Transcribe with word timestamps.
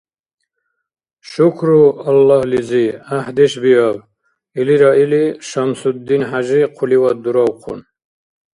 –Шукру 1.29 1.81
Аллагьлизи, 2.09 2.85
гӀяхӀдеш 3.07 3.53
биаб,- 3.63 3.97
илира 4.59 4.91
или, 5.03 5.23
ШамсудинхӀяжи 5.47 6.61
хъуливад 6.75 7.17
дуравхъун. 7.23 7.79